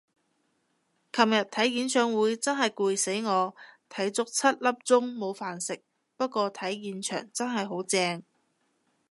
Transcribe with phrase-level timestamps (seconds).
[1.11, 3.55] 尋日睇演唱會真係攰死我，
[3.87, 5.83] 睇足七粒鐘冇飯食，
[6.17, 8.23] 不過睇現場真係好正